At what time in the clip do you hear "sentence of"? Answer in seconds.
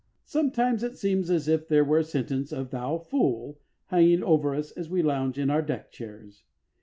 2.03-2.71